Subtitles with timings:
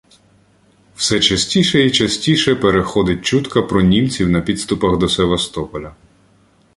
[0.95, 5.95] Все частіше і частіше переходить чутка про «німців на підступах до Севастополя».